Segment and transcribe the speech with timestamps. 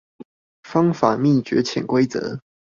[0.63, 2.39] 方法、秘訣、潛規則